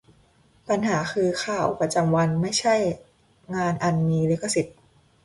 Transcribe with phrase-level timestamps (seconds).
[0.67, 2.75] 'ปัญหา' คือ ข่าวประจำวัน ไม่ใช่
[3.55, 4.77] งานอันมีลิขสิทธิ์